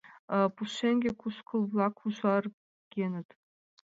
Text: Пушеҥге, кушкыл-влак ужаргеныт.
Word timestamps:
Пушеҥге, 0.55 1.11
кушкыл-влак 1.21 1.95
ужаргеныт. 2.05 3.29